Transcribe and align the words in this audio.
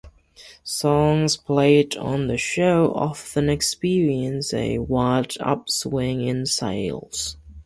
Songs 0.63 1.37
played 1.37 1.95
on 1.95 2.25
the 2.25 2.39
show 2.39 2.91
often 2.95 3.51
experienced 3.51 4.51
a 4.51 4.79
wild 4.79 5.33
upswing 5.39 6.23
in 6.23 6.47
sales. 6.47 7.37